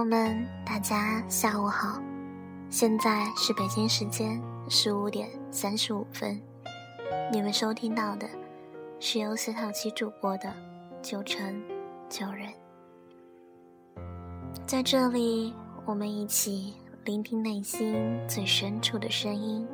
[0.00, 2.00] 朋友们，大家下午好，
[2.70, 6.40] 现在是北京时间十五点三十五分，
[7.30, 8.26] 你们收听到的
[8.98, 10.50] 是由斯塔奇主播的
[11.02, 11.62] 九成
[12.08, 12.48] 九人，
[14.66, 15.54] 在这里，
[15.84, 16.72] 我们一起
[17.04, 19.68] 聆听内心最深处的声音，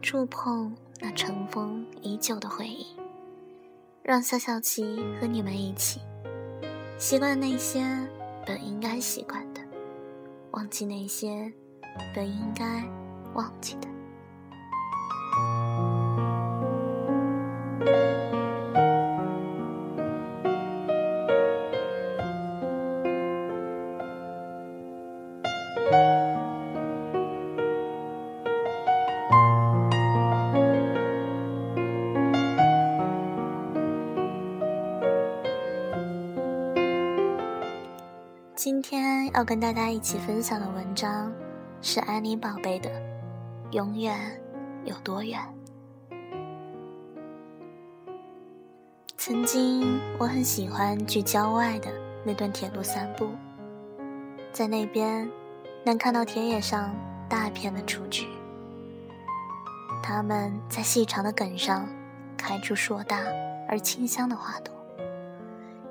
[0.00, 2.86] 触碰那尘封已久的回忆，
[4.02, 6.00] 让小小琪和你们一起
[6.96, 7.84] 习惯那些。
[8.46, 9.60] 本应该习惯的，
[10.52, 11.52] 忘记那些
[12.14, 12.82] 本应该
[13.34, 13.91] 忘记的。
[39.42, 41.32] 要跟大家一起分享的文章
[41.80, 42.88] 是安妮宝贝的
[43.72, 44.16] 《永远
[44.84, 45.40] 有多远》。
[49.16, 51.90] 曾经我很喜欢去郊外的
[52.24, 53.30] 那段铁路散步，
[54.52, 55.28] 在那边
[55.84, 56.94] 能看到田野上
[57.28, 58.28] 大片的雏菊，
[60.04, 61.88] 它们在细长的梗上
[62.36, 63.18] 开出硕大
[63.68, 64.72] 而清香的花朵，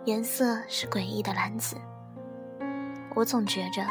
[0.05, 1.75] 颜色是诡异的蓝紫。
[3.13, 3.85] 我总觉着，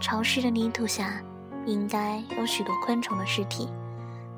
[0.00, 1.22] 潮湿的泥土下，
[1.66, 3.68] 应该有许多昆虫的尸体，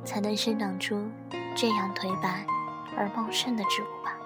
[0.04, 1.08] 才能生长出
[1.56, 2.44] 这样颓败
[2.96, 4.16] 而茂盛的植物吧。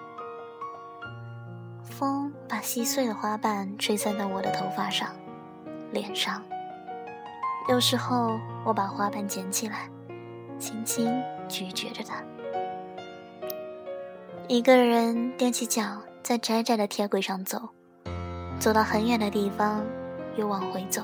[1.85, 5.15] 风把细碎的花瓣吹散到我的头发上、
[5.93, 6.43] 脸上。
[7.69, 9.89] 有时候，我把花瓣捡起来，
[10.59, 12.23] 轻轻咀嚼着它。
[14.49, 17.71] 一个人踮起脚，在窄窄的铁轨上走。
[18.59, 19.85] 走到很远的地方，
[20.37, 21.03] 又往回走。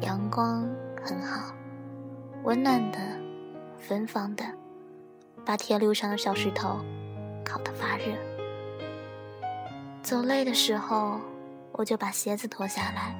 [0.00, 0.66] 阳光
[1.02, 1.52] 很好，
[2.44, 2.98] 温暖的，
[3.78, 4.44] 芬芳的，
[5.44, 6.78] 把铁路上的小石头
[7.44, 8.04] 烤得发热。
[10.02, 11.18] 走累的时候，
[11.72, 13.14] 我就把鞋子脱下来，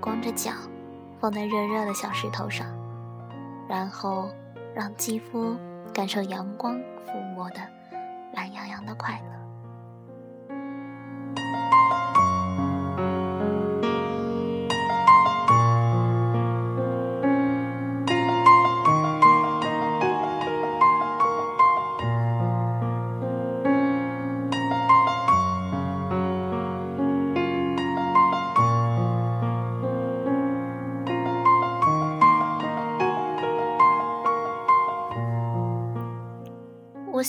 [0.00, 0.52] 光着脚
[1.18, 2.66] 放在热热的小石头上，
[3.68, 4.28] 然后
[4.74, 5.56] 让肌肤
[5.94, 7.60] 感受阳光抚摸的
[8.32, 9.39] 懒洋洋的快乐。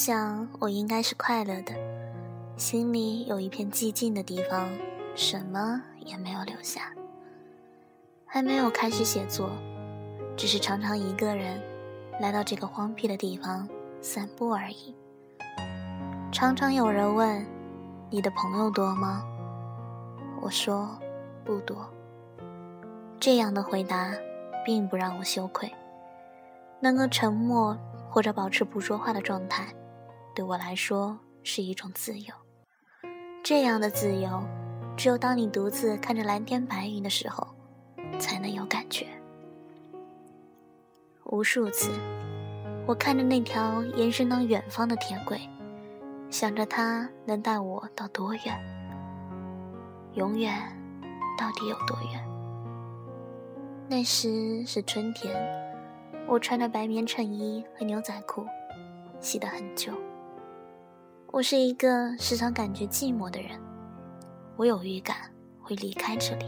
[0.03, 1.75] 想，我应该是快乐的，
[2.57, 4.67] 心里有一片寂静的地方，
[5.13, 6.91] 什么也没有留下。
[8.25, 9.51] 还没有开始写作，
[10.35, 11.61] 只是常常一个人
[12.19, 13.69] 来到这个荒僻的地方
[14.01, 14.95] 散步而已。
[16.31, 17.45] 常常有人问
[18.09, 19.23] ：“你的朋友多吗？”
[20.41, 20.97] 我说
[21.45, 21.87] ：“不多。”
[23.21, 24.11] 这样的回答
[24.65, 25.71] 并不让我羞愧，
[26.79, 27.77] 能够沉默
[28.09, 29.71] 或者保持不说话的状态。
[30.33, 32.33] 对我来说是一种自由，
[33.43, 34.41] 这样的自由，
[34.95, 37.45] 只有当你独自看着蓝天白云的时候，
[38.17, 39.07] 才能有感觉。
[41.25, 41.91] 无数次，
[42.87, 45.39] 我看着那条延伸到远方的铁轨，
[46.29, 48.57] 想着它能带我到多远，
[50.13, 50.55] 永远
[51.37, 52.25] 到底有多远？
[53.89, 55.35] 那时是春天，
[56.25, 58.45] 我穿着白棉衬衣和牛仔裤，
[59.19, 59.91] 洗得很旧。
[61.33, 63.57] 我是一个时常感觉寂寞的人，
[64.57, 65.15] 我有预感
[65.61, 66.45] 会离开这里，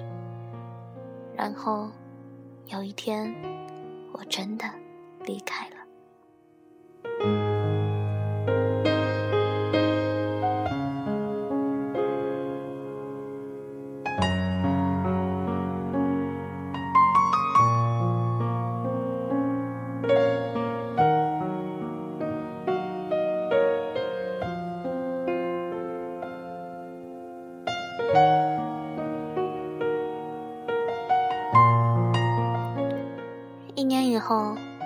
[1.33, 1.89] 然后
[2.67, 3.33] 有一天，
[4.11, 4.65] 我真的
[5.25, 7.42] 离开了。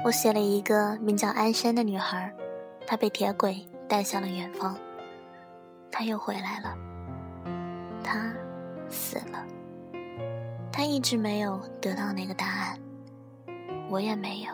[0.08, 2.34] 我写了一个名叫安山的女孩，
[2.86, 4.74] 她被铁轨带向了远方。
[5.92, 6.78] 她又回来了，
[8.02, 8.32] 她
[8.88, 9.46] 死了。
[10.72, 12.80] 她一直没有得到那个答案，
[13.90, 14.54] 我也没有。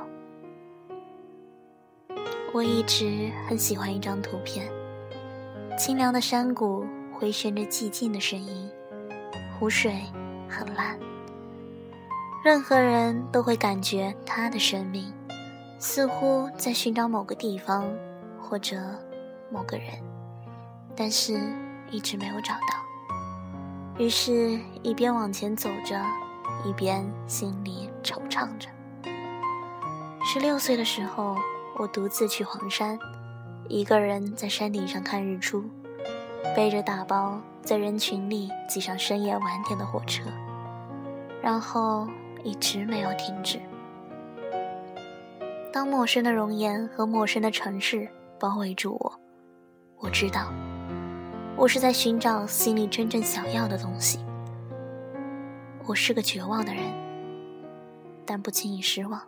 [2.51, 4.67] 我一直很喜欢一张图片，
[5.77, 8.71] 清凉的山谷回旋着寂静的声音，
[9.59, 10.01] 湖水
[10.50, 10.97] 很蓝。
[12.44, 15.13] 任何人都会感觉他的生命
[15.85, 17.85] 似乎在寻找某个地方
[18.39, 18.77] 或者
[19.51, 19.88] 某个人，
[20.95, 21.38] 但是
[21.91, 23.97] 一直没有找到。
[23.97, 26.01] 于是，一边往前走着，
[26.63, 28.69] 一边心里惆怅着。
[30.24, 31.35] 十六岁的时候，
[31.75, 32.97] 我独自去黄山，
[33.68, 35.65] 一个人在山顶上看日出，
[36.56, 40.24] 背着大包，在人群里挤上深夜晚点的火车，
[41.41, 42.07] 然后。
[42.45, 43.57] 一直没有停止。
[45.73, 48.07] 当陌生的容颜和陌生的城市
[48.39, 49.19] 包围住我，
[49.97, 50.53] 我知道，
[51.57, 54.19] 我是在寻找心里真正想要的东西。
[55.87, 56.83] 我是个绝望的人，
[58.23, 59.19] 但不轻易失望。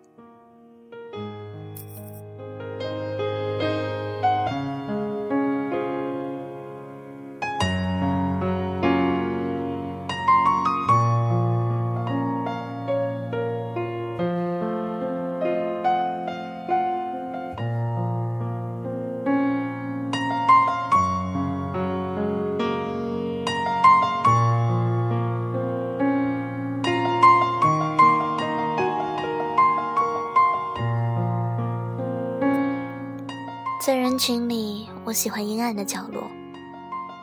[34.26, 36.24] 群里，我喜欢阴暗的角落，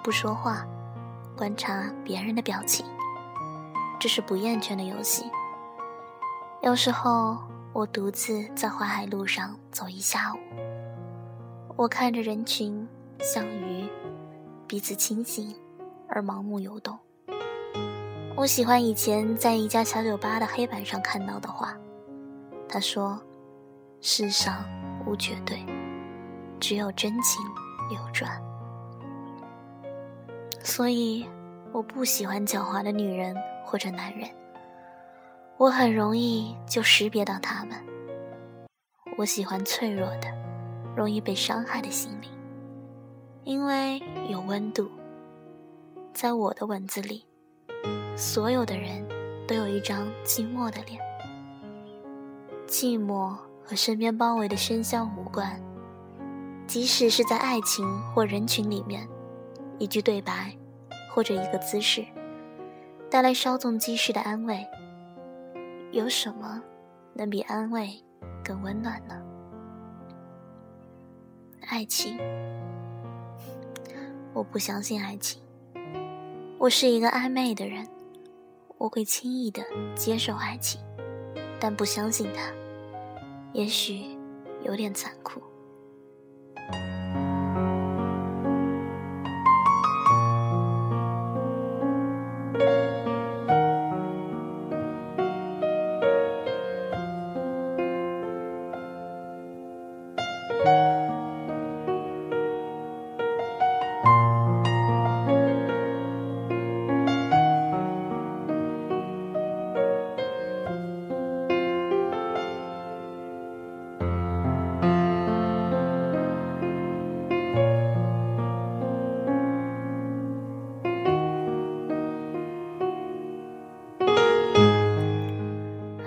[0.05, 0.65] 不说话，
[1.37, 2.87] 观察别人的表情。
[3.99, 5.25] 这是不厌倦的游戏。
[6.61, 7.39] 有时候，
[7.73, 10.39] 我独自在淮海路上走一下午，
[11.75, 12.87] 我看着人群
[13.19, 13.91] 像鱼，
[14.69, 15.53] 彼此清醒
[16.09, 16.97] 而盲目游动。
[18.37, 21.77] 我喜欢以前在一家小酒吧的黑板上看到的话，
[22.69, 23.21] 他说
[24.01, 24.65] ：“世上
[25.05, 25.67] 无绝对。”
[26.63, 27.45] 只有真情
[27.91, 28.41] 流转，
[30.63, 31.27] 所以
[31.73, 34.31] 我不喜欢狡猾的女人或者男人。
[35.57, 37.77] 我很容易就识别到他们。
[39.19, 40.29] 我喜欢脆弱的、
[40.97, 42.31] 容易被伤害的心灵，
[43.43, 44.01] 因为
[44.31, 44.89] 有温度。
[46.15, 47.27] 在我的文字里，
[48.17, 49.05] 所有的人
[49.49, 51.01] 都有一张寂寞的脸。
[52.69, 55.61] 寂寞和身边包围的喧嚣无关。
[56.73, 59.07] 即使是在爱情或人群里面，
[59.79, 60.57] 一句对白，
[61.11, 62.03] 或者一个姿势，
[63.11, 64.67] 带来稍纵即逝的安慰，
[65.91, 66.63] 有什么
[67.13, 68.03] 能比安慰
[68.43, 69.23] 更温暖呢？
[71.67, 72.19] 爱情，
[74.33, 75.43] 我不相信爱情。
[76.57, 77.87] 我是一个暧昧的人，
[78.79, 79.63] 我会轻易的
[79.95, 80.81] 接受爱情，
[81.61, 82.51] 但不相信它，
[83.53, 84.17] 也许
[84.65, 85.39] 有点残酷。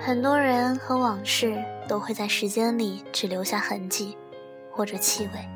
[0.06, 4.16] 很多人和往事都会在时间里只留下痕迹，
[4.70, 5.48] 或者气味，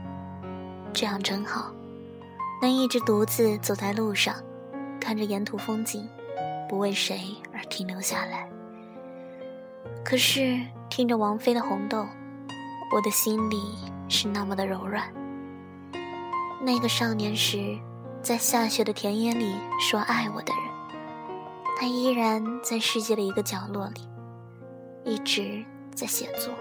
[0.92, 1.70] 这样真好，
[2.60, 4.34] 能一直独自走在路上，
[5.00, 6.08] 看着沿途风景，
[6.68, 8.50] 不为谁而停留下来。
[10.04, 11.98] 可是听着王菲的《红豆》，
[12.92, 13.56] 我的心里
[14.08, 15.04] 是那么的柔软。
[16.60, 17.78] 那个少年时，
[18.20, 20.64] 在下雪的田野里说爱我的人，
[21.78, 24.09] 他依然在世界的一个角落里。
[25.04, 25.64] 一直
[25.94, 26.52] 在写作，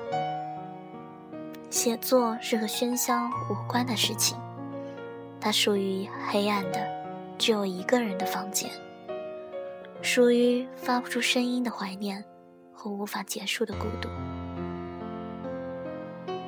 [1.69, 4.38] 写作是和喧嚣无关的事情，
[5.41, 6.79] 它属于黑暗的，
[7.38, 8.69] 只有一个人的房间，
[10.01, 12.24] 属于发不出声音的怀念
[12.74, 14.08] 和无法结束的孤独。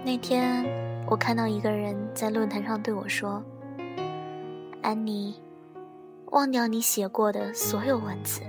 [0.04, 0.66] 那天，
[1.08, 3.44] 我看到一个人在论坛上对我说
[4.82, 5.40] ：“安妮，
[6.28, 8.42] 忘掉你写过的所有文字，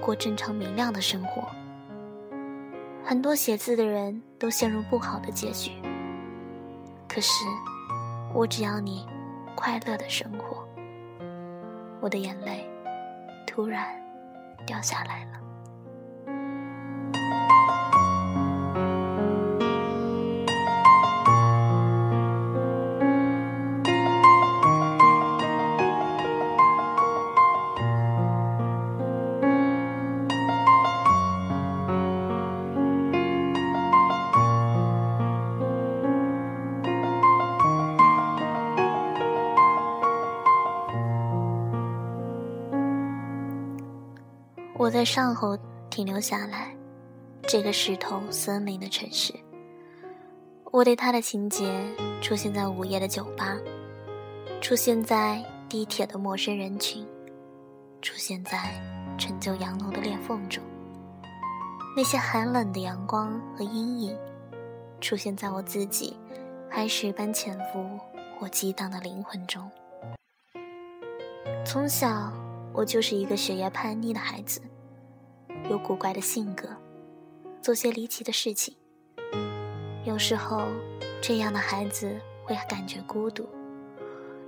[0.00, 1.42] 过正常明亮的生活。”
[3.06, 5.72] 很多写字的人都陷入不好的结局，
[7.06, 7.44] 可是
[8.32, 9.06] 我只要你
[9.54, 10.66] 快乐的生活。
[12.00, 12.66] 我的眼泪
[13.46, 13.86] 突然
[14.64, 15.43] 掉下来了。
[45.04, 45.54] 在上后
[45.90, 46.74] 停留下来，
[47.42, 49.34] 这个石头森林的城市。
[50.72, 51.78] 我对他的情节
[52.22, 53.54] 出现在午夜的酒吧，
[54.62, 57.06] 出现在地铁的陌生人群，
[58.00, 58.82] 出现在
[59.18, 60.64] 陈旧洋楼的裂缝中。
[61.94, 64.16] 那些寒冷的阳光和阴影，
[65.02, 66.16] 出现在我自己
[66.70, 68.00] 海水般潜伏
[68.40, 69.70] 我激荡的灵魂中。
[71.62, 72.32] 从小，
[72.72, 74.62] 我就是一个学业叛逆的孩子，
[75.68, 76.68] 有古怪的性格，
[77.60, 78.76] 做些离奇的事情。
[80.04, 80.68] 有时候，
[81.20, 83.48] 这样的孩子会感觉孤独，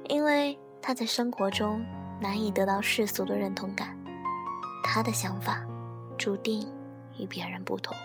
[0.08, 1.84] 因为他在生活中
[2.20, 3.98] 难以得到世俗的认同感，
[4.82, 5.66] 他的想法
[6.16, 6.66] 注定。
[7.18, 7.96] 与别人不同。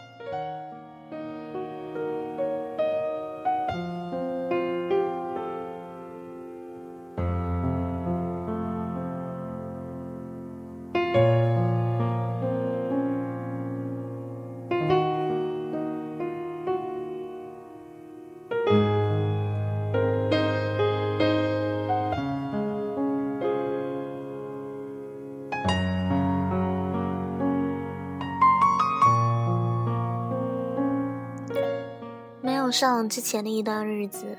[32.71, 34.37] 上之前的一段日子，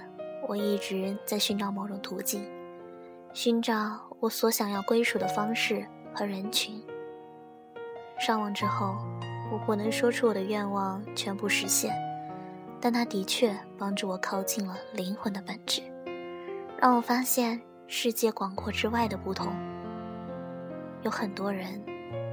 [0.48, 2.42] 我一直在寻找某种途径，
[3.34, 6.82] 寻找我所想要归属的方式和人群。
[8.18, 8.96] 上网之后，
[9.52, 11.92] 我不能说出我的愿望全部实现，
[12.80, 15.82] 但它的确帮助我靠近了灵魂的本质，
[16.78, 19.52] 让我发现世界广阔之外的不同。
[21.02, 21.82] 有很多人，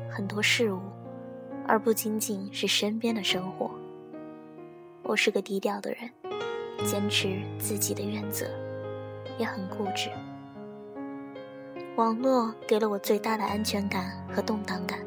[0.10, 0.80] 很多事物，
[1.68, 3.72] 而不仅仅是身边的生活。
[5.10, 6.08] 我是个低调的人，
[6.86, 8.46] 坚持自己的原则，
[9.40, 10.08] 也很固执。
[11.96, 15.00] 网络给了我最大的安全感和动荡感，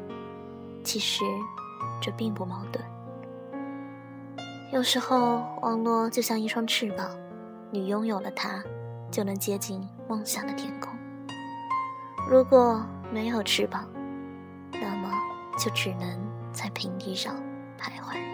[0.83, 1.23] 其实
[2.01, 2.83] 这并不矛盾。
[4.73, 7.09] 有时候，网络就像一双翅膀，
[7.71, 8.61] 你拥有了它，
[9.09, 10.93] 就能接近梦想的天空。
[12.29, 13.87] 如果没有翅膀，
[14.73, 15.09] 那么
[15.57, 16.19] 就只能
[16.51, 17.37] 在平地上
[17.79, 18.32] 徘徊。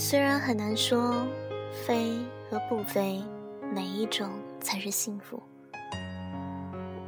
[0.00, 1.26] 虽然很难说，
[1.84, 2.16] 飞
[2.48, 3.20] 和不飞，
[3.72, 5.42] 哪一种才是幸福？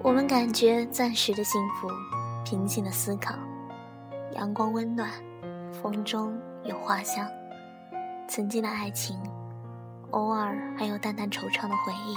[0.03, 1.89] 我们感觉暂时的幸福，
[2.45, 3.37] 平静的思考，
[4.33, 5.09] 阳光温暖，
[5.81, 7.25] 风中有花香，
[8.29, 9.17] 曾经的爱情，
[10.11, 12.17] 偶尔还有淡淡惆怅的回忆。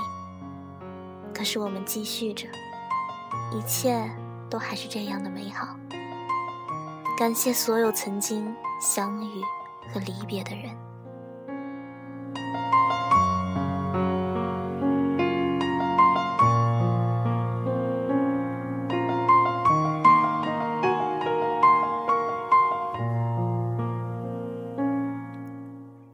[1.35, 2.47] 可是我们继续着，
[3.51, 4.09] 一切
[4.49, 5.67] 都还是这样的美好。
[7.15, 8.51] 感谢所有曾经
[8.81, 9.43] 相遇。
[9.91, 10.75] 和离别的人，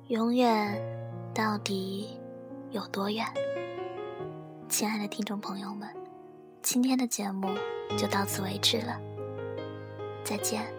[0.07, 0.81] 永远
[1.33, 2.09] 到底
[2.71, 3.25] 有多远？
[4.67, 5.89] 亲爱的听众朋友们，
[6.61, 7.49] 今天的节目
[7.97, 8.99] 就到此为止了，
[10.23, 10.78] 再见。